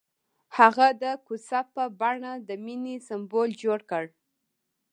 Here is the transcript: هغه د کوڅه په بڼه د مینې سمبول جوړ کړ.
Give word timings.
هغه 0.57 0.87
د 1.03 1.03
کوڅه 1.25 1.59
په 1.73 1.83
بڼه 1.99 2.31
د 2.47 2.49
مینې 2.65 2.95
سمبول 3.07 3.49
جوړ 3.63 3.79
کړ. 3.91 4.05